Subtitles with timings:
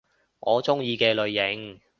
[0.39, 1.79] 我鍾意嘅類型